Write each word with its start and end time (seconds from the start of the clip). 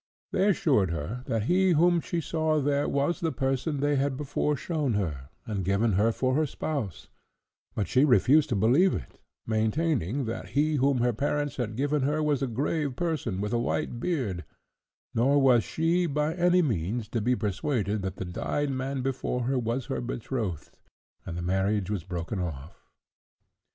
They 0.31 0.49
assured 0.49 0.89
her, 0.89 1.21
that 1.27 1.43
he 1.43 1.73
whom 1.73 2.01
she 2.01 2.17
there 2.21 2.21
saw 2.23 2.87
was 2.87 3.19
the 3.19 3.31
person 3.31 3.77
they 3.81 3.97
had 3.97 4.17
before 4.17 4.57
shewn 4.57 4.95
her, 4.95 5.29
and 5.45 5.63
given 5.63 5.91
her 5.91 6.11
for 6.11 6.33
her 6.33 6.47
spouse: 6.47 7.07
but 7.75 7.87
she 7.87 8.03
refused 8.03 8.49
to 8.49 8.55
believe 8.55 8.95
it, 8.95 9.19
maintaining, 9.45 10.25
that 10.25 10.47
he 10.57 10.77
whom 10.77 11.01
her 11.01 11.13
parents 11.13 11.57
had 11.57 11.75
given 11.75 12.01
her 12.01 12.23
was 12.23 12.41
a 12.41 12.47
grave 12.47 12.95
person, 12.95 13.41
with 13.41 13.53
a 13.53 13.59
white 13.59 13.99
beard: 13.99 14.43
nor 15.13 15.39
was 15.39 15.63
she, 15.63 16.07
by 16.07 16.33
any 16.33 16.63
means, 16.63 17.07
to 17.09 17.21
be 17.21 17.35
persuaded 17.35 18.01
that 18.01 18.15
the 18.15 18.25
dyed 18.25 18.71
man 18.71 19.03
before 19.03 19.43
her 19.43 19.59
was 19.59 19.85
her 19.85 20.01
betrothed, 20.01 20.71
and 21.27 21.37
the 21.37 21.43
marriage 21.43 21.91
was 21.91 22.03
broken 22.03 22.39
off. 22.39 22.87